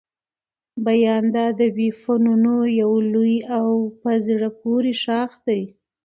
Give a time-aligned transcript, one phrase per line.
[0.85, 3.67] بیان د ادبي فنونو يو لوی او
[4.01, 5.63] په زړه پوري ښاخ دئ.